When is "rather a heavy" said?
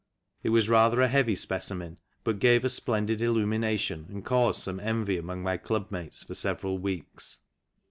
0.67-1.35